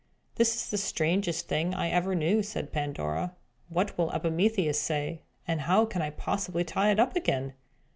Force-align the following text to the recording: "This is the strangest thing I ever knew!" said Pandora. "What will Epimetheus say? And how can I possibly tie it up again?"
"This 0.33 0.55
is 0.55 0.71
the 0.71 0.79
strangest 0.79 1.47
thing 1.47 1.75
I 1.75 1.89
ever 1.91 2.15
knew!" 2.15 2.41
said 2.41 2.71
Pandora. 2.73 3.35
"What 3.69 3.95
will 3.99 4.09
Epimetheus 4.13 4.81
say? 4.81 5.21
And 5.47 5.61
how 5.61 5.85
can 5.85 6.01
I 6.01 6.09
possibly 6.09 6.63
tie 6.63 6.89
it 6.89 6.99
up 6.99 7.15
again?" 7.15 7.53